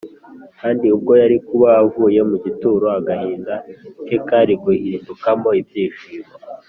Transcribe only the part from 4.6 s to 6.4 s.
guhindukamo ibyishimo